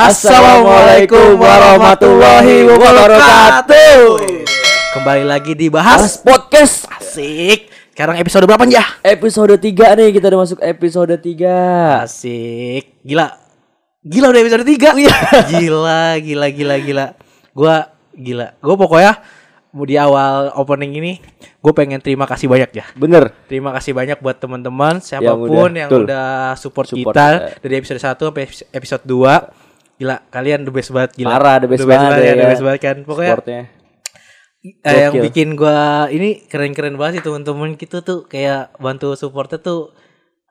[0.00, 4.16] Assalamualaikum warahmatullahi wabarakatuh.
[4.96, 6.88] Kembali lagi di Bahas Podcast.
[6.88, 7.68] Asik.
[7.92, 8.84] Sekarang episode berapa ya?
[9.04, 12.08] Episode 3 nih, kita udah masuk episode 3.
[12.08, 12.96] Asik.
[13.04, 13.39] Gila,
[14.00, 14.96] Gila udah episode 3
[15.52, 17.06] Gila Gila Gila Gila
[17.52, 17.76] Gua
[18.16, 19.12] Gila Gua pokoknya
[19.70, 21.12] Mau di awal opening ini
[21.60, 25.92] Gue pengen terima kasih banyak ya Bener Terima kasih banyak buat teman-teman siapa pun yang
[25.92, 26.08] betul.
[26.08, 27.60] udah support, Support kita kita.
[27.60, 30.00] dari episode 1 sampai episode 2.
[30.00, 31.36] Gila, kalian the best banget gila.
[31.36, 32.48] Parah, the best banget ya, the ya.
[32.48, 32.96] best banget kan.
[33.04, 33.62] Pokoknya Sportnya
[34.60, 39.92] eh, yang bikin gua ini keren-keren banget sih teman-teman gitu tuh kayak bantu supportnya tuh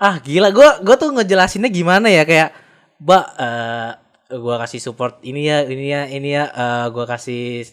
[0.01, 2.68] ah gila gua gua tuh ngejelasinnya gimana ya kayak
[2.99, 3.89] Mbak eh
[4.35, 7.65] gua kasih support ini ya ini ya ini ya eh, gua kasih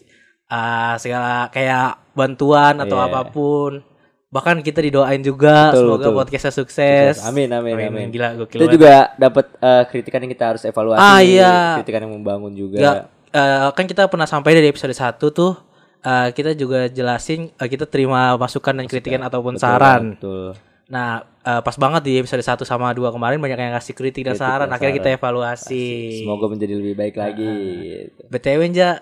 [0.47, 3.05] eh, segala kayak bantuan atau Iya.
[3.07, 3.83] apa pun
[4.27, 6.15] bahkan kita didoain juga Betul, semoga betul.
[6.17, 8.75] podcastnya sukses Amin amin amin, gila gokil Kita banget.
[8.75, 11.79] juga dapat eh, kritikan yang kita harus evaluasi Ah, iya.
[11.79, 12.95] Kritikan yang membangun juga Nggak,
[13.31, 15.55] eh, kan kita pernah sampai dari episode 1 tuh
[16.01, 20.03] eh, kita juga jelasin eh, kita terima masukan dan kritikan ataupun Betul, saran.
[20.15, 20.47] Betul
[20.87, 24.35] Nah, eh, pas banget di episode 1 sama 2 kemarin banyak yang ngasih kritik dan
[24.35, 24.67] Kritik saran.
[24.67, 25.87] dan Akhirnya kita evaluasi.
[26.19, 27.47] Semoga menjadi lebih baik lagi
[27.79, 28.21] gitu.
[28.27, 28.99] BTW Ja,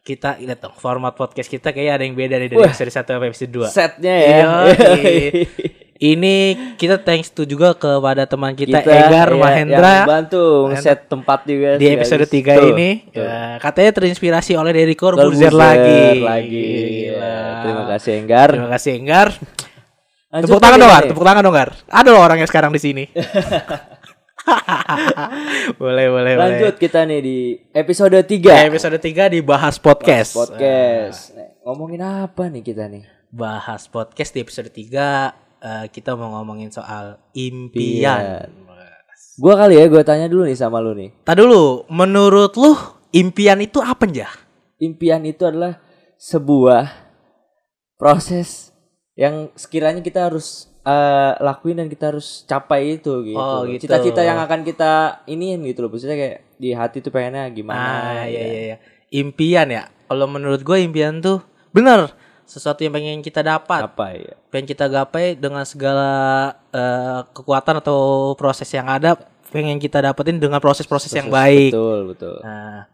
[0.00, 2.70] kita lihat dong format podcast kita kayak ada yang beda nih dari Wah.
[2.70, 3.68] episode 1 sampai episode 2.
[3.68, 4.50] Setnya ya Iya,
[6.00, 11.04] Ini kita thanks to juga kepada teman kita, Kita, Egar iya, Mahendra yang bantu set
[11.12, 12.90] tempat juga di episode 3 Tuh, ini.
[13.12, 13.20] tuh.
[13.20, 16.24] Ya, katanya terinspirasi oleh Derry Corbuzier lagi.
[16.24, 16.64] lagi.
[17.12, 17.36] Gila.
[17.60, 18.48] Terima kasih Enggar.
[18.48, 19.28] Terima kasih Enggar.
[20.30, 21.04] Lanjut tepuk tangan dong, Gar.
[21.10, 21.70] Tepuk tangan dong, Gar.
[21.90, 23.04] Ada loh orang yang sekarang di sini.
[25.82, 26.78] boleh, boleh, Lanjut boleh.
[26.78, 27.38] kita nih di
[27.74, 30.38] episode 3 Ya, episode 3 dibahas podcast.
[30.38, 31.34] podcast.
[31.34, 33.10] Nih, ngomongin apa nih kita nih?
[33.30, 38.46] Bahas podcast di episode 3 eh, kita mau ngomongin soal impian.
[39.34, 41.10] Gua kali ya gue tanya dulu nih sama lu nih.
[41.26, 42.78] Tadi dulu, menurut lu
[43.10, 44.30] impian itu apa ya?
[44.78, 45.82] Impian itu adalah
[46.22, 46.86] sebuah
[47.98, 48.69] proses
[49.18, 53.38] yang sekiranya kita harus eh, lakuin dan kita harus capai itu gitu.
[53.38, 53.86] Oh, gitu.
[53.86, 55.90] Cita-cita yang akan kita iniin gitu loh.
[55.92, 58.24] Maksudnya kayak di hati tuh pengennya gimana.
[58.24, 58.46] Ah, iya ya.
[58.46, 58.76] iya iya.
[59.10, 59.84] Impian ya.
[60.10, 62.10] Kalau menurut gue impian tuh bener
[62.50, 64.34] sesuatu yang pengen kita dapat, Apa ya?
[64.50, 66.10] pengen kita gapai dengan segala
[66.74, 69.14] eh, kekuatan atau proses yang ada,
[69.54, 71.70] pengen kita dapetin dengan proses-proses yang baik.
[71.70, 72.36] Betul, betul.
[72.42, 72.90] Nah,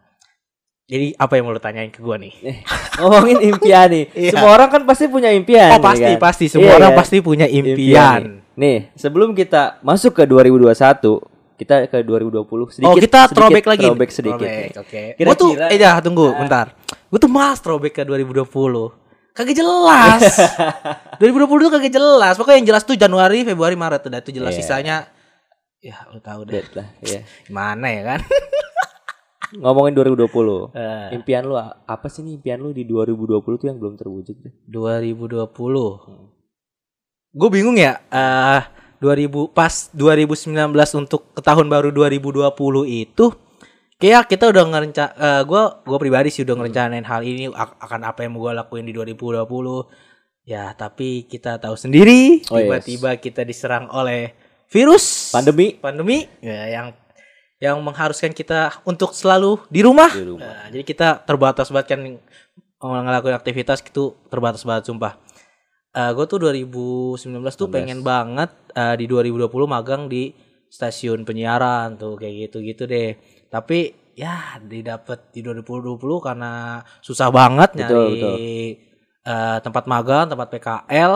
[0.87, 2.31] jadi apa yang mau lu tanyain ke gua nih?
[2.43, 2.57] Eh,
[2.97, 4.05] ngomongin impian nih.
[4.09, 4.31] Iya.
[4.33, 5.69] Semua orang kan pasti punya impian.
[5.69, 6.17] Oh ya pasti kan?
[6.17, 6.99] pasti semua Iya orang kan?
[7.03, 7.59] pasti punya nih.
[7.61, 8.21] impian.
[8.57, 10.73] Nih, sebelum kita masuk ke 2021,
[11.55, 12.41] kita ke 2020
[12.73, 12.89] sedikit.
[12.89, 13.85] oh kita sedikit throwback lagi.
[13.85, 14.49] Throwback sedikit.
[14.81, 15.03] Oke.
[15.13, 16.73] Kira-kira- Gua tuh eh dah tunggu bentar.
[17.05, 18.49] Gua tuh malas throwback ke 2020.
[19.29, 20.21] Kagak jelas.
[21.21, 22.33] 2020 tuh kagak jelas.
[22.33, 24.59] Pokoknya yang jelas tuh Januari, Februari, Maret udah itu jelas Iya.
[24.59, 24.97] sisanya
[25.77, 26.57] ya lu tahu deh.
[26.57, 27.21] Dead lah, ya.
[27.45, 28.19] Gimana ya kan?
[29.53, 30.75] Ngomongin 2020.
[30.75, 34.35] Eh, Impian lu apa sih nih impian lu di 2020 tuh yang belum terwujud?
[34.37, 34.53] deh?
[34.67, 35.47] 2020.
[37.31, 38.01] Gue bingung ya.
[38.07, 38.61] Eh
[38.97, 42.49] 2000 pas 2019 untuk ke tahun baru 2020
[42.89, 43.25] itu
[43.95, 48.01] kayak kita udah ngerenca eh gua gua pribadi sih udah ngerencanain hal ini ak- akan
[48.03, 49.85] apa yang mau gua lakuin di 2020.
[50.43, 52.87] Ya, tapi kita tahu sendiri Oh, yes.
[52.87, 54.31] tiba-tiba kita diserang oleh
[54.65, 55.75] virus Pandemi.
[55.75, 56.87] pandemi ya, yang
[57.57, 60.13] yang mengharuskan kita untuk selalu di rumah.
[60.13, 60.45] Di rumah.
[60.45, 62.01] Nah, jadi kita terbatas banget kan
[62.77, 65.17] ngelakuin aktivitas gitu terbatas banget sumpah.
[65.97, 67.17] gue tuh 2019
[67.57, 67.73] tuh 19.
[67.73, 70.29] pengen banget eh, di 2020 magang di
[70.69, 73.17] stasiun penyiaran tuh kayak gitu-gitu deh.
[73.49, 78.35] Tapi ya didapet di 2020 karena susah banget Betul, nyari betul.
[79.25, 81.13] eh, tempat magang, tempat PKL.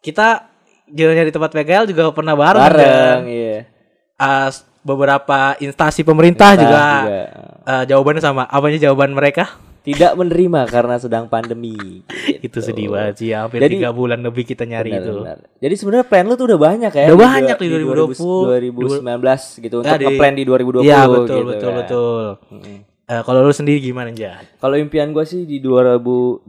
[0.00, 0.48] Kita
[0.88, 3.68] nyari tempat PKL juga pernah bareng, Bareng, dan iya.
[4.16, 4.48] eh,
[4.86, 7.20] beberapa instansi pemerintah Entah juga, juga.
[7.66, 8.42] eh, jawabannya sama.
[8.46, 9.58] Apanya jawaban mereka?
[9.82, 12.02] Tidak menerima karena sedang pandemi.
[12.46, 13.30] Itu sedih banget sih.
[13.30, 15.12] Hampir Jadi- tiga bulan lebih kita nyari Benar, itu.
[15.16, 15.38] benar.
[15.58, 17.04] Jadi sebenarnya plan lu tuh udah banyak ya.
[17.06, 21.22] Udah di banyak di 2019 2020, gitu Ya, untuk di- plan di 2020 Iya betul
[21.36, 21.76] gitu betul kan.
[21.78, 22.24] betul.
[22.50, 22.78] Mm-mm.
[23.06, 24.42] Eh, kalau lu sendiri gimana aja?
[24.58, 26.42] Kalau impian gue sih di 2020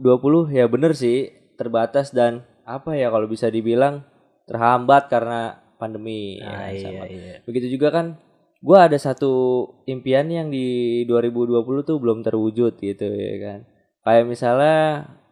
[0.50, 4.02] ya bener sih terbatas dan apa ya kalau bisa dibilang
[4.44, 5.40] terhambat karena
[5.78, 6.42] pandemi.
[6.42, 7.04] Nah, ya, iya, sama.
[7.06, 7.34] iya.
[7.46, 8.18] Begitu juga kan
[8.58, 13.58] gue ada satu impian yang di 2020 tuh belum terwujud gitu ya kan.
[14.02, 14.78] Kayak misalnya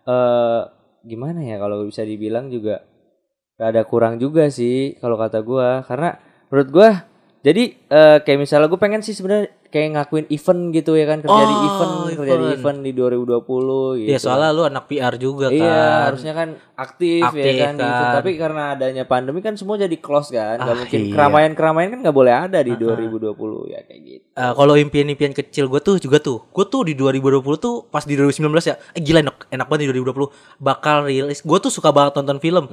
[0.06, 0.62] eh
[1.06, 2.82] gimana ya kalau bisa dibilang juga
[3.56, 6.19] ada kurang juga sih kalau kata gua karena
[6.50, 6.90] menurut gua
[7.46, 11.42] jadi eh, kayak misalnya gue pengen sih sebenarnya kayak ngakuin event gitu ya kan kerja
[11.42, 12.56] di Oh, event, kerja di event.
[12.56, 13.42] event di 2020
[13.96, 14.08] gitu.
[14.08, 15.56] Iya soalnya lu anak PR juga kan.
[15.56, 17.82] Iya, harusnya kan aktif, Aktif ya kan, di event.
[17.82, 18.14] kan.
[18.14, 20.56] Tapi karena adanya pandemi kan semua jadi close kan.
[20.56, 21.12] Gak Ah, mungkin iya.
[21.12, 23.32] keramaian-keramaian kan nggak boleh ada di 2020
[23.66, 24.24] ya kayak gitu.
[24.32, 28.14] Eh, kalau impian-impian kecil gue tuh juga tuh, gue tuh di 2020 tuh pas di
[28.14, 30.28] 2019 ya, eh gila enak, enak banget di 2020
[30.58, 31.40] bakal rilis.
[31.40, 32.66] Gue tuh suka banget nonton film.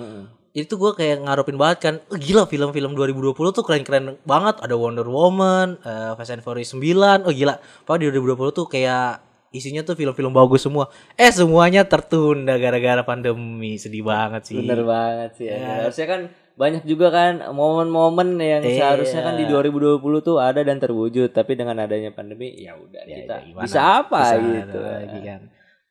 [0.54, 4.62] Itu gue kayak ngarepin banget kan, gila film-film 2020 tuh keren-keren banget.
[4.62, 7.58] Ada Wonder Woman, eh, Fast and Furious 9, oh gila.
[7.84, 9.18] Pokoknya di 2020 tuh kayak
[9.50, 10.94] isinya tuh film-film bagus semua.
[11.14, 14.62] Eh semuanya tertunda gara-gara pandemi, sedih banget sih.
[14.62, 15.90] Bener banget sih ya.
[15.90, 16.22] Harusnya kan
[16.54, 18.94] banyak juga kan momen-momen yang Iya.
[18.94, 23.36] seharusnya kan di 2020 tuh ada dan terwujud, tapi dengan adanya pandemi ya udah kita
[23.42, 23.66] ya gimana?
[23.66, 24.78] bisa apa Bisa gitu.
[24.78, 25.42] lagi kan.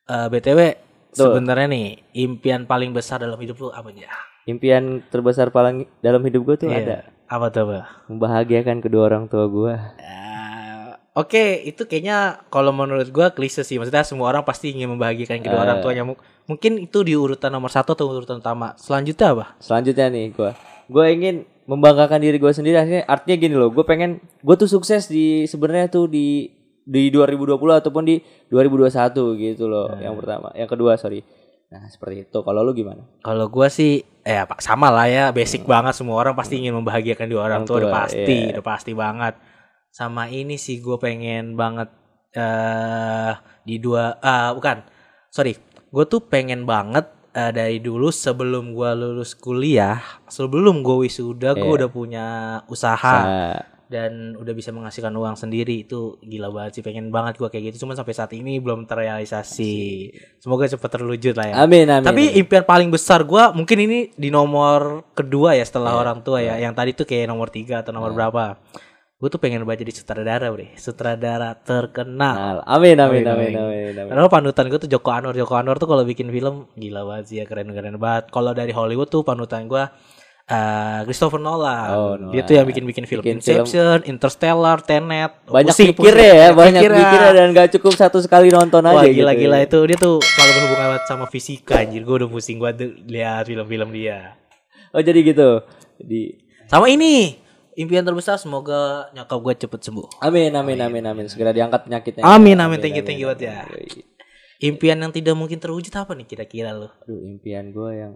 [0.03, 0.59] Eh, BTW
[1.11, 4.07] sebenarnya nih impian paling besar dalam hidup lu apa ya?
[4.43, 7.87] Impian terbesar paling dalam hidup gue tuh ada Apa tuh, Bah?
[8.05, 9.73] membahagiakan kedua orang tua gue.
[9.97, 10.23] Eh,
[11.13, 13.77] Oke, itu kayaknya kalau menurut gua klise sih.
[13.77, 15.63] Maksudnya semua orang pasti ingin membahagiakan kedua Eh.
[15.63, 16.03] orang tuanya.
[16.03, 18.73] Mu- Mungkin itu di urutan nomor satu atau urutan utama.
[18.75, 19.45] Selanjutnya apa?
[19.57, 20.51] Selanjutnya nih gue,
[20.89, 22.75] gue ingin membanggakan diri gue sendiri.
[22.75, 26.51] Artinya, artinya gini loh, gue pengen gue tuh sukses di sebenarnya tuh di
[26.83, 28.19] di 2020 ataupun di
[28.49, 28.91] 2021
[29.39, 29.93] gitu loh.
[29.95, 31.23] Yang pertama, yang kedua sorry.
[31.73, 32.37] Nah seperti itu.
[32.45, 33.01] Kalau lu gimana?
[33.25, 37.25] Kalau gua sih, eh pak sama lah ya, basic banget semua orang pasti ingin membahagiakan
[37.25, 38.53] dua orang tua, udah pasti, iya.
[38.53, 39.33] udah pasti banget.
[39.89, 41.89] Sama ini sih gue pengen banget
[42.33, 43.33] eh
[43.65, 44.85] di dua, ah bukan,
[45.33, 45.57] sorry,
[45.89, 49.97] gue tuh pengen banget eh, dari dulu sebelum gua lulus kuliah,
[50.29, 51.77] sebelum gue wisuda, gue Iya.
[51.81, 52.25] udah punya
[52.69, 53.57] usaha Nah,
[53.93, 55.85] dan udah bisa menghasilkan uang sendiri.
[55.85, 57.85] Itu gila banget sih pengen banget gua kayak gitu.
[57.85, 59.75] Cuman sampai saat ini belum terrealisasi.
[60.41, 61.55] Semoga cepat terwujud lah ya.
[61.61, 62.01] Amin amin.
[62.01, 62.41] tapi amin.
[62.41, 66.57] impian paling besar gua mungkin ini di nomor kedua ya setelah orang tua ya.
[66.57, 68.57] yang tadi tuh kayak nomor tiga atau nomor berapa.
[69.23, 70.75] Gue tuh pengen banget jadi sutradara bre.
[70.75, 72.59] Sutradara terkenal.
[72.67, 73.55] Amin amin Amin, amin amin.
[73.55, 74.09] amin amin.
[74.11, 75.31] karena panutan gue tuh Joko Anwar.
[75.31, 78.27] Joko Anwar tuh kalau bikin film gila banget sih ya keren keren banget.
[78.35, 79.95] Kalau dari Hollywood tuh panutan gua
[80.43, 81.87] eh Christopher Nolan.
[81.89, 82.43] Oh, Dia Nolan.
[82.43, 85.31] tuh yang bikin-bikin film Bikin Inception, Interstellar, Tenet.
[85.47, 86.35] Banyak Pusing, pikirnya pusing.
[86.35, 86.99] ya, banyak Pikirnya.
[87.01, 89.23] pikirnya dan gak cukup satu sekali nonton Wah aja gitu.
[89.23, 89.65] gila-gila ya.
[89.65, 92.03] itu dia tuh selalu berhubungan sama fisika anjir.
[92.03, 94.35] Gue udah pusing tuh lihat film-film dia.
[94.91, 95.63] Oh jadi gitu.
[95.97, 96.35] Di
[96.65, 97.39] Sama ini
[97.73, 100.19] impian terbesar semoga nyokap gue cepet sembuh.
[100.19, 102.23] Amin amin amin amin segera diangkat penyakitnya.
[102.23, 103.57] Amin amin thank you thank you banget ya.
[104.59, 106.91] Impian yang tidak mungkin terwujud apa nih kira-kira lo?
[107.03, 108.13] Aduh impian gue yang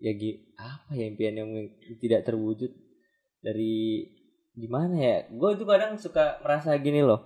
[0.00, 0.12] ya
[0.56, 1.50] apa ya impian yang
[2.00, 2.72] tidak terwujud
[3.44, 4.08] dari
[4.56, 5.16] gimana ya?
[5.28, 7.20] Gue itu kadang suka merasa gini loh.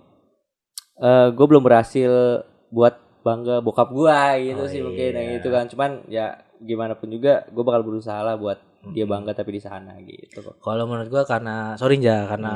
[0.99, 4.19] Eh gue belum berhasil buat bangga bokap gue
[4.53, 5.39] gitu Oh, sih mungkin yang iya.
[5.39, 5.65] itu kan.
[5.71, 8.59] Cuman ya gimana pun juga gue bakal berusaha lah buat
[8.93, 9.17] dia Hmm.
[9.17, 10.61] bangga tapi di sana gitu kok.
[10.61, 12.53] Kalau menurut gua karena sorry ja karena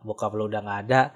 [0.00, 1.12] bokap lo udah nggak ada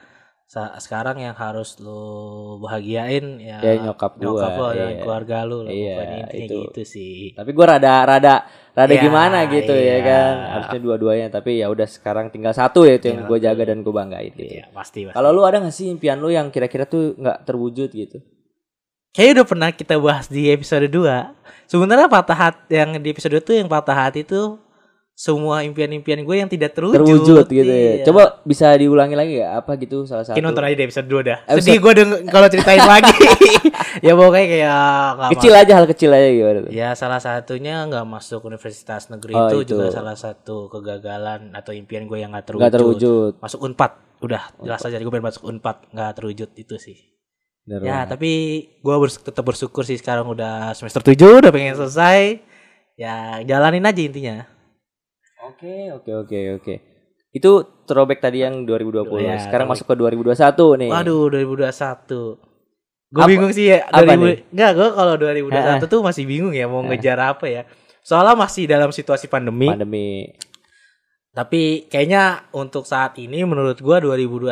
[0.50, 4.98] sekarang yang harus lo bahagiain ya, Ya, nyokap gua, nyokap lo dan iya.
[4.98, 6.58] keluarga lo lah Iya, pokoknya intinya itu.
[6.66, 7.14] gitu sih.
[7.38, 8.34] Tapi gue rada rada
[8.74, 9.98] rada Ya, gimana gitu ya iya.
[10.02, 10.34] kan.
[10.58, 13.94] Harusnya dua-duanya tapi ya udah sekarang tinggal satu ya itu yang gue jaga dan gue
[13.94, 14.58] banggain gitu.
[14.58, 15.14] Iya pasti pasti.
[15.14, 18.18] Kalau lu ada gak sih impian lu yang kira-kira tuh nggak terwujud gitu?
[19.14, 23.46] Kayaknya udah pernah kita bahas di episode 2 Sebenarnya patah hati yang di episode 2
[23.46, 24.58] tuh yang patah hati tuh
[25.20, 26.96] semua impian-impian gue yang tidak terwujud.
[26.96, 28.00] Terwujud gitu Iya.
[28.00, 28.04] ya.
[28.08, 30.32] Coba bisa diulangi lagi ya apa gitu salah satu.
[30.32, 31.38] Mungkin nonton aja di episode 2 dah.
[31.44, 31.92] Episode- Sedih gue
[32.24, 33.12] kalau ceritain lagi.
[34.06, 34.80] ya pokoknya kayak
[35.12, 36.48] nggak Kecil aja hal kecil aja gitu.
[36.72, 39.76] Ya salah satunya nggak masuk universitas negeri Oh, itu, itu.
[39.76, 42.64] juga salah satu kegagalan atau impian gue yang nggak terwujud.
[42.64, 43.32] Nggak terwujud.
[43.38, 46.96] Masuk Unpad, udah jelas aja gue pengen masuk Unpad nggak terwujud itu sih.
[47.60, 48.16] Bener Ya banget.
[48.16, 48.30] tapi
[48.74, 52.40] gue bers- tetap bersyukur sih sekarang udah semester 7 udah pengen selesai.
[52.96, 54.48] Ya jalanin aja intinya.
[55.50, 56.74] Oke, oke, oke, oke.
[57.30, 57.50] Itu
[57.86, 59.06] throwback tadi yang 2020.
[59.22, 59.82] Ya, Sekarang throwback.
[59.82, 60.90] masuk ke 2021 nih.
[60.90, 62.38] Waduh 2021.
[63.10, 63.86] Gue bingung sih ya.
[63.90, 64.38] apa 2000 nih?
[64.54, 67.62] Enggak, gue kalau 2021 tuh masih bingung ya mau ngejar apa ya.
[68.00, 69.66] Soalnya masih dalam situasi pandemi.
[69.66, 70.30] Pandemi.
[71.30, 74.50] Tapi kayaknya untuk saat ini menurut gua 2021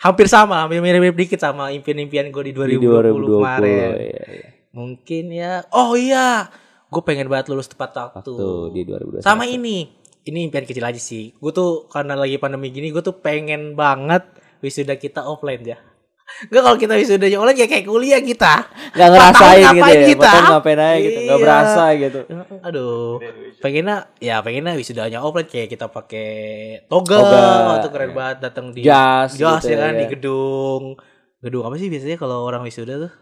[0.00, 3.90] hampir sama, hampir mirip-mirip dikit sama impian-impian gue di Di 2020, kemarin.
[4.00, 4.46] iya, iya.
[4.72, 5.52] Mungkin ya.
[5.70, 6.48] Oh iya,
[6.94, 8.30] gue pengen banget lulus tepat waktu.
[8.30, 9.20] Waktu di 2021.
[9.20, 9.90] Sama ini.
[10.22, 11.34] Ini impian kecil aja sih.
[11.34, 14.22] Gue tuh karena lagi pandemi gini, gue tuh pengen banget
[14.62, 15.76] wisuda kita offline ya.
[16.48, 18.64] Gak kalau kita wisudanya online ya kayak kuliah kita.
[18.96, 20.06] Tahun ngerasain gitu ya.
[20.08, 20.24] kita?
[20.24, 21.18] Tahun ngapain aja gitu.
[21.20, 21.44] Nggak Iya.
[21.44, 22.20] berasa gitu.
[22.66, 23.20] Aduh,
[23.60, 26.28] pengennya ya pengennya wisudanya offline kayak kita pakai
[26.88, 30.00] toga, Toga, waktu keren banget datang di Jas jas gitu ya kan ya.
[30.00, 30.82] di gedung.
[31.44, 33.12] Gedung apa sih biasanya kalau orang wisuda tuh?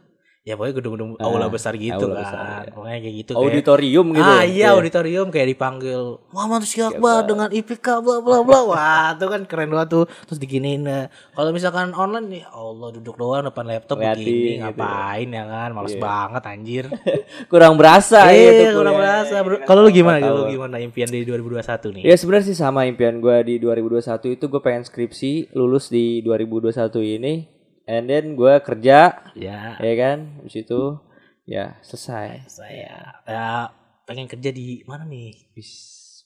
[0.43, 2.23] Ya pokoknya gedung-gedung Ah, aula besar gitu aula kan.
[2.25, 2.73] besar, iya.
[2.73, 4.27] Pokoknya kayak gitu kayak- Auditorium gitu.
[4.27, 4.43] ah ya?
[4.45, 7.21] iya auditorium kayak dipanggil Muhammad Akbar.
[7.23, 11.07] dengan IPK bla bla bla wah itu kan keren banget tuh terus diginiin eh.
[11.31, 14.63] kalau misalkan online nih Allah duduk doang depan laptop Ngeliatin begini gitu ya.
[14.67, 16.03] ngapain ya kan males Iya.
[16.03, 16.85] banget anjir
[17.53, 22.03] Kurang berasa iya gitu kurang berasa kalau lu gimana lu gimana impian di 2021 nih
[22.03, 26.75] Ya sebenarnya sih sama impian gue di 2021 itu gue pengen skripsi lulus di 2021
[27.15, 27.35] ini
[27.87, 29.23] and then gue kerja.
[29.35, 29.77] Ya.
[29.77, 30.43] Ya kan?
[30.43, 31.01] Habis itu
[31.49, 32.47] ya selesai.
[32.49, 32.91] Saya
[33.27, 33.51] ya.
[34.07, 35.53] Pengen kerja di mana nih?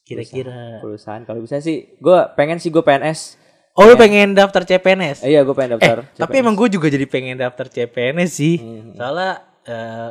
[0.07, 0.81] Kira-kira.
[0.81, 1.23] perusahaan.
[1.27, 3.47] Kalau bisa sih gue pengen sih gue PNS
[3.77, 6.89] oh lu pengen daftar CPNS eh, iya gue pengen daftar Eh, tapi emang gue juga
[6.89, 8.57] jadi pengen daftar CPNS sih.
[8.57, 8.97] Hmm.
[8.97, 9.33] Soalnya
[9.69, 10.11] eh,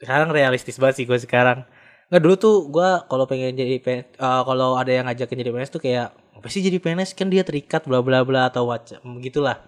[0.00, 1.68] sekarang realistis banget sih gue sekarang.
[2.08, 5.72] Nggak dulu tuh gue kalau pengen jadi PNS, eh, kalau ada yang ngajakin jadi PNS
[5.74, 9.60] tuh kayak apa sih jadi PNS kan dia terikat bla bla bla atau macam gitulah.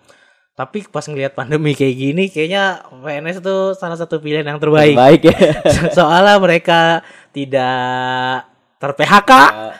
[0.60, 4.92] Tapi pas ngelihat pandemi kayak gini kayaknya PNS itu salah satu pilihan yang terbaik.
[4.92, 5.56] baik ya
[5.96, 7.00] Soalnya mereka
[7.32, 8.44] tidak
[8.76, 9.32] ter-PHK,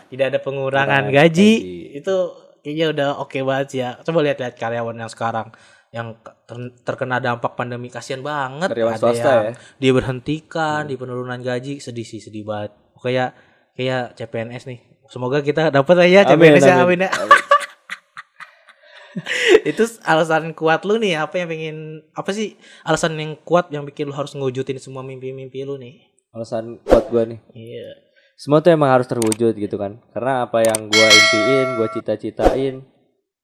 [0.09, 1.21] tidak ada pengurangan gaji.
[1.21, 1.53] gaji.
[2.01, 2.33] Itu
[2.65, 4.01] kayaknya udah oke banget sih ya.
[4.01, 5.53] Coba lihat-lihat karyawan yang sekarang
[5.93, 6.17] yang
[6.49, 8.73] ter- terkena dampak pandemi kasihan banget.
[8.73, 9.53] Karyawan ada swasta yang ya?
[9.77, 12.73] diberhentikan, di penurunan gaji, sedih sih sedih banget.
[12.97, 13.37] Kayak
[13.77, 14.81] kayak CPNS nih.
[15.13, 17.05] Semoga kita dapat lah ya Amin, CPNS ya, amin.
[17.05, 17.11] amin ya.
[19.71, 21.77] Itu alasan kuat lu nih apa yang pengen
[22.15, 22.55] apa sih
[22.87, 26.11] alasan yang kuat yang bikin lu harus ngewujudin semua mimpi-mimpi lu nih?
[26.31, 27.41] Alasan kuat gue nih.
[27.55, 27.89] Iya.
[28.39, 30.01] Semua tuh emang harus terwujud gitu kan.
[30.15, 32.75] Karena apa yang gue impiin gue cita-citain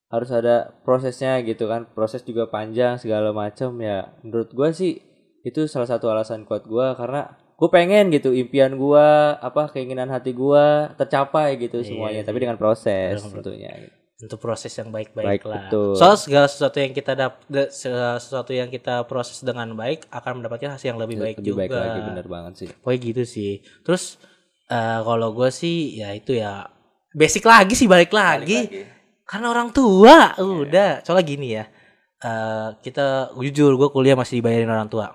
[0.07, 1.91] harus ada prosesnya gitu kan.
[1.93, 5.03] Proses juga panjang segala macam ya menurut gue sih
[5.47, 9.07] itu salah satu alasan kuat gue karena gue pengen gitu impian gue
[9.41, 12.23] apa keinginan hati gue tercapai gitu Iya, semuanya.
[12.23, 15.69] Tapi dengan proses tentunya untuk proses yang baik-baik Baik, lah.
[15.69, 15.93] betul.
[15.93, 20.41] Soal segala sesuatu yang kita dap de- segala sesuatu yang kita proses dengan baik akan
[20.41, 21.61] mendapatkan hasil yang lebih baik lebih juga.
[21.61, 23.53] baik lagi bener banget sih Pokoknya gitu sih.
[23.85, 24.17] Terus
[24.67, 26.65] eh, kalau gue sih ya itu ya
[27.13, 28.89] basic lagi sih balik lagi.
[29.29, 31.05] Karena orang tua udah.
[31.05, 31.65] Soalnya gini ya.
[32.17, 35.13] eh, kita jujur gue kuliah masih dibayarin orang tua.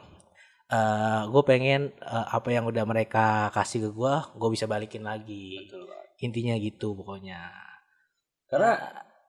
[0.70, 5.68] eh gue pengen eh, apa yang udah mereka kasih ke gue, gue bisa balikin lagi.
[6.22, 7.50] Intinya gitu pokoknya.
[8.52, 8.72] Karena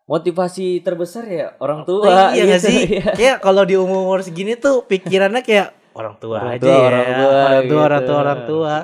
[0.04, 2.66] motivasi terbesar ya orang tua Oh, iya gitu.
[2.66, 2.78] sih?
[2.98, 3.12] Iya.
[3.14, 6.82] Kayak kalau di umur umur segini tuh pikirannya kayak orang tua Orang aja tua, ya.
[6.82, 8.08] orang tua, orang tua, orang gitu.
[8.10, 8.74] tua, orang tua.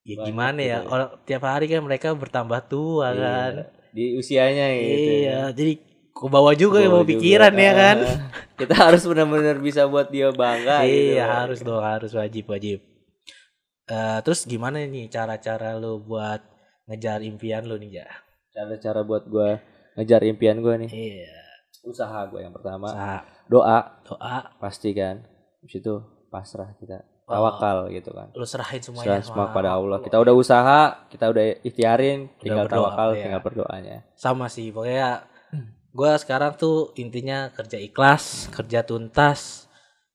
[0.00, 0.74] Ya Banyak gimana gitu ya?
[0.74, 0.78] ya.
[0.84, 3.52] Orang tiap hari kan mereka bertambah tua Iya, kan.
[3.90, 5.72] di usianya gitu Iya, jadi
[6.10, 7.62] ku bawa juga ya Bawa bawa pikiran juga.
[7.62, 7.96] ya kan.
[8.02, 8.18] Ah,
[8.58, 11.14] kita harus benar-benar bisa buat dia bangga gitu.
[11.14, 12.78] iya, harus dong, harus wajib wajib.
[13.86, 16.42] Eh, terus gimana nih cara-cara lu buat
[16.86, 18.08] ngejar impian lu nih ya?
[18.50, 19.58] Cara-cara buat gua
[19.98, 20.90] ngejar impian gua nih.
[20.90, 21.34] Iya.
[21.80, 22.92] usaha gua yang pertama.
[22.92, 23.78] Usaha, doa.
[24.04, 25.24] Doa, pasti kan.
[25.64, 25.94] Habis itu
[26.28, 27.00] pasrah kita.
[27.30, 27.38] Oh.
[27.38, 28.28] tawakal gitu kan.
[28.34, 29.22] Lu serahin semuanya.
[29.22, 30.02] Serah semua sama pada Allah.
[30.02, 33.22] Kita udah usaha kita udah ikhtiarin tinggal berdoa, tawakal iya.
[33.22, 33.96] tinggal berdoanya.
[34.18, 35.22] Sama sih pokoknya
[35.90, 39.70] gue sekarang tuh intinya kerja ikhlas kerja tuntas.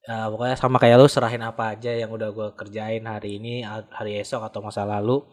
[0.05, 4.19] Ya, pokoknya sama kayak lu serahin apa aja yang udah gue kerjain hari ini hari
[4.21, 5.23] esok atau masa lalu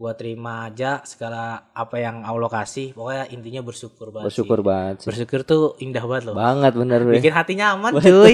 [0.00, 2.96] gue terima aja segala apa yang Allah kasih.
[2.96, 4.64] Pokoknya intinya bersyukur banget bersyukur sih.
[4.64, 5.06] banget sih.
[5.12, 6.34] bersyukur tuh indah banget loh.
[6.40, 8.32] Banget bener bikin hati nyaman cuy.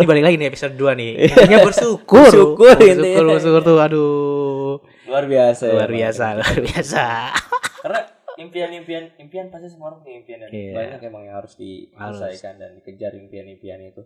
[0.00, 1.12] Ini balik lagi nih episode 2 nih.
[1.28, 2.32] Intinya bersyukur.
[2.32, 4.80] Bersyukur bersyukur, bersyukur tuh aduh.
[5.04, 5.98] Luar biasa ya, luar Bang.
[6.00, 7.04] biasa luar biasa.
[7.84, 8.00] Karena
[8.40, 10.48] impian-impian impian pasti semua orang punya impian dan.
[10.48, 10.72] Iya.
[10.72, 14.00] banyak emang yang harus diselesaikan dan dikejar impian-impian itu.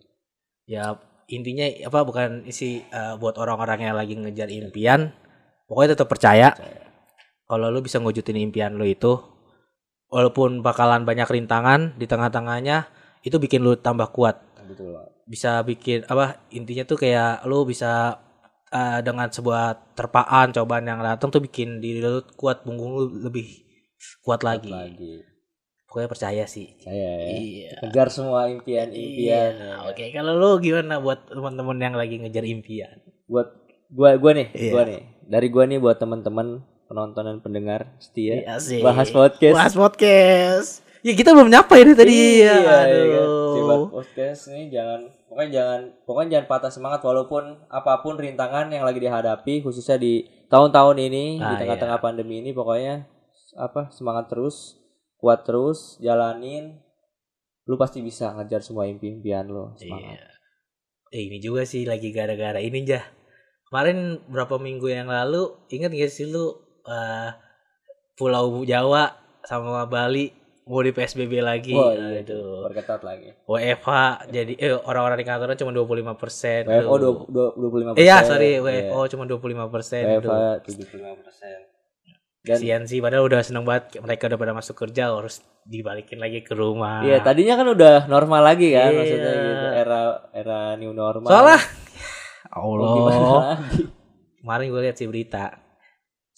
[0.66, 0.98] Ya
[1.30, 5.14] intinya apa bukan isi eh, buat orang-orang yang lagi ngejar impian.
[5.70, 6.50] Pokoknya tetap percaya
[7.46, 9.18] kalau lu bisa ngewujudin impian lu itu
[10.10, 12.86] walaupun bakalan banyak rintangan di tengah-tengahnya
[13.26, 14.38] itu bikin lu tambah kuat.
[14.66, 18.14] Betul bisa bikin apa intinya tuh kayak lu bisa
[18.70, 23.66] eh, dengan sebuah terpaan cobaan yang datang tuh bikin diri lu kuat punggung lu lebih
[24.22, 24.70] kuat lagi.
[24.70, 25.26] lagi.
[25.90, 26.78] Pokoknya percaya sih.
[26.78, 27.38] Saya ya.
[27.42, 27.70] iya.
[27.82, 29.54] Kejar semua impian-impian.
[29.54, 29.74] Iya, ya.
[29.86, 33.02] oke kalau lu gimana buat teman-teman yang lagi ngejar impian?
[33.26, 33.50] Buat
[33.90, 34.72] gua gua nih Iya.
[34.72, 35.02] gua nih.
[35.26, 38.80] Dari gua nih buat teman-teman penonton dan pendengar setia Iya sih.
[38.80, 40.68] bahas podcast Bahas podcast.
[41.00, 42.10] Ya kita belum nyapa ini tadi.
[42.10, 42.78] iya, ya.
[42.84, 43.26] iya kan?
[43.26, 43.90] Aduh.
[43.92, 48.98] Podcast nih jangan pokoknya jangan pokoknya jangan patah semangat walaupun apa pun rintangan yang lagi
[48.98, 53.04] dihadapi khususnya di tahun-tahun ini di Ah, tengah-tengah pandemi ini pokoknya
[53.54, 54.78] apa semangat terus
[55.16, 56.78] kuat terus jalanin
[57.64, 60.26] lu pasti bisa ngejar semua impian lo semangat Iya.
[61.12, 63.02] Eh, ini juga sih lagi gara-gara ini jah.
[63.64, 67.30] Kemarin berapa minggu yang lalu ingat gak sih lu eh,
[68.16, 69.12] Pulau Jawa
[69.44, 70.32] sama Bali
[70.66, 71.70] mau di PSBB lagi.
[71.78, 72.34] Wah, iya itu.
[72.34, 72.66] Aduh.
[72.66, 73.30] Perketat lagi.
[73.46, 73.90] WFH
[74.34, 76.66] jadi eh orang-orang di kantornya cuma 25 persen.
[76.66, 76.94] WFO
[77.30, 80.02] dua puluh lima Iya sorry WFO cuma 25 persen.
[80.18, 80.34] WFH
[80.66, 81.58] tujuh puluh lima persen.
[82.46, 86.46] Dan Kasian sih padahal udah seneng banget mereka udah pada masuk kerja harus dibalikin lagi
[86.46, 87.02] ke rumah.
[87.02, 88.98] Iya, tadinya kan udah normal lagi kan Iya.
[89.02, 89.66] maksudnya gitu.
[89.82, 91.26] Era era new normal.
[91.26, 91.58] Soalnya
[92.54, 93.66] Allah.
[94.42, 95.65] Kemarin gue lihat sih berita.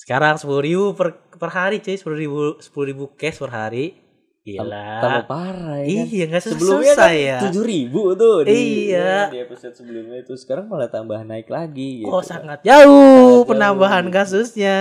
[0.08, 3.92] Sekarang sepuluh ribu per, per hari cuy, sepuluh ribu sepuluh ribu cash per hari.
[4.40, 5.04] Gila.
[5.04, 6.06] Tambah parah ya kan.
[6.08, 7.38] Iya nggak Sebelumnya selesai kan ya.
[7.44, 8.56] tujuh ribu tuh di,
[8.88, 9.28] Iya.
[9.28, 12.08] di episode sebelumnya itu sekarang malah tambah naik lagi gitu.
[12.08, 13.44] Oh sangat jauh jauh.
[13.44, 14.80] penambahan kasusnya.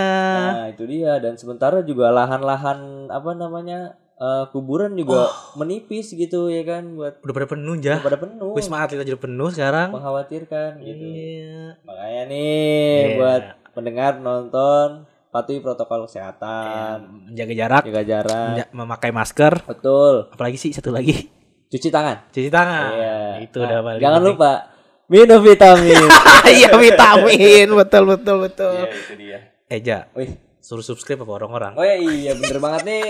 [0.55, 3.79] Nah itu dia dan sementara juga lahan-lahan apa namanya
[4.15, 7.99] eh, kuburan juga menipis gitu ya kan buat Udah pada penuh ya.
[7.99, 9.91] pada penuh Wisma Atlet aja penuh sekarang.
[9.91, 11.03] mengkhawatirkan gitu.
[11.03, 11.75] Iya.
[11.83, 12.47] Makanya nih
[13.03, 13.15] Iya.
[13.19, 13.43] buat
[13.75, 15.03] pendengar nonton
[15.37, 18.47] patuhi protokol kesehatan, Menjaga jarak, jaga jarak.
[18.51, 20.27] menja- memakai masker, Betul.
[20.29, 21.29] apalagi sih satu lagi
[21.67, 22.25] Cuci tangan.
[22.27, 22.89] cuci tangan.
[22.91, 23.17] Iya.
[23.43, 24.33] Itu Nah, udah paling Jangan penting.
[24.33, 24.51] lupa
[25.07, 26.03] minum vitamin.
[26.57, 28.73] Iya vitamin, betul betul betul.
[28.81, 29.39] Iya, itu dia.
[29.67, 30.31] Eja, Wih.
[30.57, 31.73] suruh subscribe apa orang-orang?
[31.73, 33.03] Oh iya, iya bener banget nih.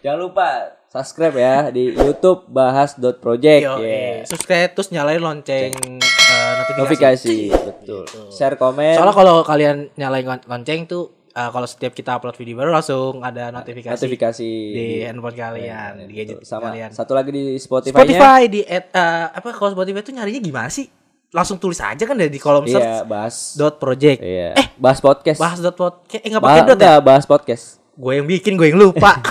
[0.00, 0.46] Jangan lupa
[0.86, 3.86] subscribe ya di YouTube bahas.project Yo, ya.
[3.86, 6.74] eh, subscribe terus nyalain lonceng eh, notifikasi.
[6.74, 8.02] Notifikasi, betul.
[8.28, 12.54] Share komen, Soalnya kalau kalian nyalain lon- lonceng tuh eh, kalau setiap kita upload video
[12.54, 16.94] baru langsung ada notifikasi, notifikasi di handphone kalian, di gadget sama kalian.
[16.94, 17.98] satu lagi di Spotify-nya.
[17.98, 20.86] Spotify di add, eh, apa kalau Spotify tuh nyarinya gimana sih?
[21.34, 23.36] Langsung tulis aja kan dari di kolom Iya, search bahas.
[23.58, 24.22] dot project.
[24.22, 24.54] Iya.
[24.54, 25.38] Eh, bahas podcast.
[25.42, 26.22] Bahas dot podcast.
[26.22, 27.02] Eh enggak pakai dot ya?
[27.02, 27.82] bahas podcast.
[27.98, 29.18] Gue yang bikin, gue yang lupa.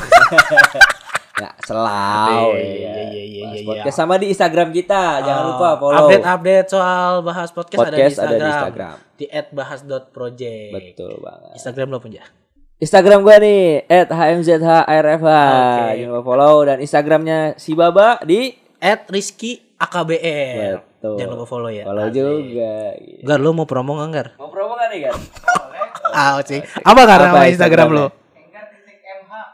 [1.33, 2.61] Ya, selalu.
[2.61, 3.65] Iya, iya, iya, iya, iya.
[3.65, 5.25] podcast sama di Instagram kita.
[5.25, 6.05] Jangan lupa follow.
[6.05, 8.95] Update-update soal bahas podcast, ada, di Podcast ada di Instagram.
[9.23, 10.71] Di @bahas.project.
[10.75, 11.55] Betul banget.
[11.55, 12.23] Instagram lo punya.
[12.83, 15.23] Instagram gua nih @hmzhrfh.
[15.23, 15.95] Oke.
[15.95, 18.51] Jangan lupa follow dan Instagramnya si Baba di
[18.83, 20.83] @rizky AKBR.
[20.99, 21.15] Betul.
[21.15, 21.87] Jangan lupa follow ya.
[21.87, 22.15] follow Asik.
[22.19, 22.71] juga.
[23.23, 24.27] Gar, lo mau promo nggak, Gar?
[24.35, 25.15] Mau promo kan nih kan?
[26.13, 26.61] Ah, sih.
[26.85, 28.05] Apa Gar Apa nama Instagram lo?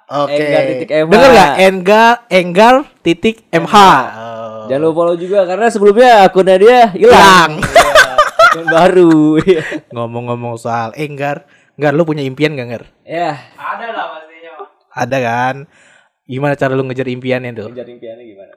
[0.09, 0.41] Oke.
[0.41, 1.11] Enggar titik MH.
[1.13, 1.51] Bener nggak?
[1.61, 3.75] Enggar Enggar titik MH.
[3.77, 4.65] Oh.
[4.65, 7.61] Jangan lupa follow juga karena sebelumnya akunnya dia hilang.
[8.67, 9.39] Baru.
[9.95, 11.47] Ngomong-ngomong soal Enggar,
[11.79, 12.83] Gar, lo punya impian gak, Gar?
[13.07, 13.39] ya,
[14.91, 15.55] Ada kan?
[16.29, 17.73] Gimana cara lu ngejar impiannya tuh?
[17.73, 18.53] kejar impiannya gimana?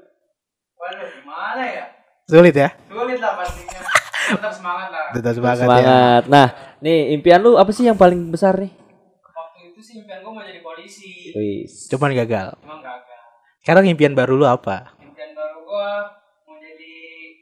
[0.77, 1.85] Waduh, gimana ya?
[2.29, 2.69] Sulit ya?
[2.91, 3.81] Sulit lah pastinya.
[4.23, 5.07] Tetap semangat lah.
[5.17, 5.67] Tetap semangat, ya.
[5.67, 6.23] Semangat.
[6.29, 6.47] Nah,
[6.85, 8.73] nih impian lu apa sih yang paling besar nih?
[9.25, 11.33] Waktu itu sih impian gue mau jadi polisi.
[11.33, 11.89] Wis.
[11.89, 12.55] Cuman gagal.
[12.61, 13.21] Emang gagal.
[13.65, 14.93] Sekarang impian baru lu apa?
[15.01, 15.91] Impian baru gue
[16.45, 16.93] mau jadi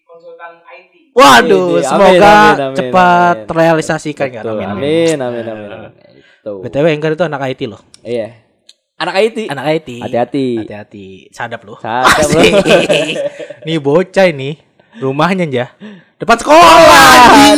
[0.06, 1.09] konsultan IT.
[1.20, 3.46] Waduh, Amin, semoga amin, amin, cepat amin.
[3.46, 4.42] terrealisasikan kan.
[4.42, 4.56] Betul.
[4.56, 4.66] Amin.
[4.66, 5.16] amin.
[5.20, 5.68] Amin, amin, amin.
[5.76, 5.90] amin.
[6.16, 6.52] Itu.
[6.64, 7.80] BTW Enggar itu anak IT loh.
[8.00, 8.32] Iya.
[8.96, 9.38] Anak IT.
[9.48, 9.88] Anak IT.
[10.00, 10.48] Hati-hati.
[10.64, 11.06] Hati-hati.
[11.32, 11.76] Sadap loh.
[11.80, 12.40] Sadap loh.
[13.68, 14.56] Nih bocah ini
[14.98, 15.66] rumahnya ya
[16.16, 17.56] depan sekolah.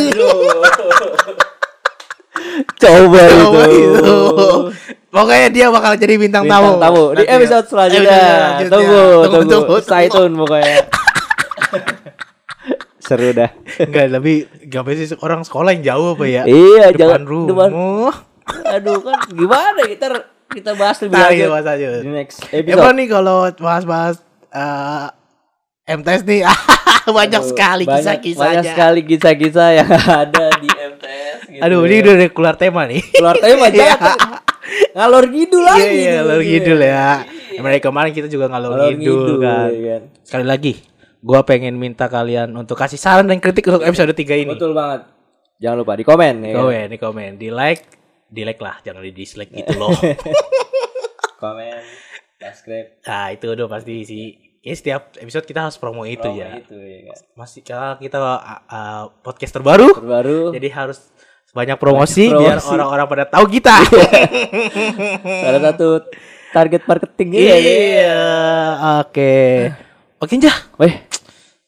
[2.79, 3.79] Coba Coba itu.
[3.79, 4.19] itu.
[5.13, 7.37] Pokoknya dia bakal jadi bintang, Bintang tamu di Nanti ya.
[7.37, 8.25] episode selanjutnya.
[8.65, 10.89] Tunggu, tunggu, tunggu, Stay tune pokoknya.
[13.03, 13.51] Seru dah.
[13.77, 16.43] Enggak, tapi gak sih orang sekolah yang jauh apa ya?
[16.43, 17.47] Iya, depan jangan rumah.
[17.49, 17.69] depan.
[18.69, 20.05] Aduh kan gimana kita
[20.49, 21.87] kita bahas lebih Nah, lanjut iya, bahas aja.
[21.97, 22.95] di next Emang episode.
[22.95, 24.15] nih kalau bahas-bahas
[24.49, 25.07] eh
[25.89, 26.41] MTS nih
[27.09, 28.47] banyak Aduh, sekali banyak- kisah-kisahnya.
[28.53, 29.89] Banyak sekali kisah-kisah yang
[30.23, 31.61] ada di MTS gitu.
[31.61, 31.85] Aduh, ya.
[31.85, 33.01] ini udah ada keluar tema nih.
[33.11, 33.75] keluar tema Iya.
[33.91, 34.17] jangan
[34.93, 35.81] ngalor ngidul lagi.
[35.81, 37.07] Iya, iya, ngalor ngidul ya.
[37.53, 39.67] Mereka kemarin kita juga ngalor Ngalor ngidul kan.
[39.69, 40.01] ya kan.
[40.21, 40.73] Sekali lagi,
[41.23, 44.51] gua pengen minta kalian untuk kasih saran dan kritik untuk episode 3 ini.
[44.53, 45.07] Betul banget.
[45.63, 46.51] Jangan lupa di komen ya.
[46.51, 46.59] kan?
[46.59, 47.83] Komen, di komen, di like,
[48.27, 49.95] di like lah, jangan di dislike gitu loh.
[51.43, 51.79] Komen,
[52.39, 54.25] subscribe, nah, itu udah pasti sih.
[54.63, 56.55] Ya setiap episode kita harus promo itu promo ya.
[56.55, 57.17] itu ya kan.
[57.35, 61.11] Masih karena kita uh, uh, podcast terbaru, Terbaru jadi harus
[61.51, 62.71] banyak promosi, Banyak biar promosi.
[62.71, 63.75] orang-orang pada tahu kita.
[65.43, 65.87] salah satu
[66.55, 67.55] target marketing ya.
[67.59, 68.23] iya,
[69.03, 69.35] oke.
[70.23, 70.55] Oke, Jah.
[70.79, 70.95] Weh,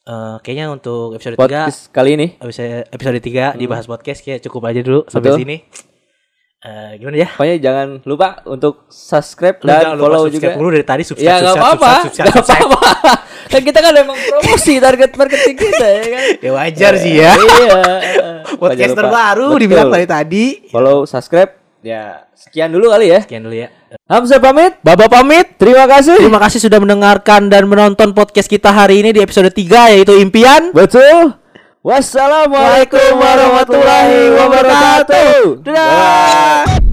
[0.06, 4.70] Eh, kayaknya untuk episode 3 podcast kali ini episode episode 3 dibahas podcast kayak cukup
[4.70, 5.40] aja dulu sampai Betul.
[5.42, 5.58] sini.
[6.62, 7.30] Eh, gimana ya?
[7.34, 10.62] pokoknya jangan lupa untuk subscribe Lu dan follow subscribe juga.
[10.62, 11.26] dulu dari tadi subscribe.
[11.26, 12.70] Ya subscribe, apa-apa, subscribe, subscribe, nggak subscribe.
[12.70, 13.14] apa-apa.
[13.46, 16.24] Kan kita kan emang promosi target marketing kita ya kan.
[16.38, 17.32] Ya wajar sih ya.
[17.34, 17.82] Iya.
[18.62, 19.02] Podcast Jangan lupa.
[19.02, 19.62] terbaru Betul.
[19.66, 20.46] dibilang dari tadi.
[20.70, 21.52] Follow, subscribe.
[21.82, 23.26] Ya, sekian dulu kali ya.
[23.26, 23.74] Sekian dulu ya.
[24.06, 24.78] Hamzah pamit.
[24.84, 25.58] Bapak pamit.
[25.58, 26.20] Terima kasih.
[26.20, 30.76] Terima kasih sudah mendengarkan dan menonton podcast kita hari ini di episode 3 yaitu impian.
[30.76, 31.38] Betul.
[31.86, 35.62] Wassalamualaikum warahmatullahi wabarakatuh.
[35.62, 36.85] Dadah.